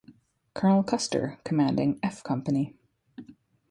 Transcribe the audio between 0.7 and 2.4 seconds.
Custer, commanding F